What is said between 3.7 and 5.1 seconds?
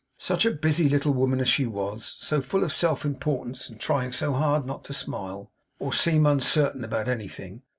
trying so hard not to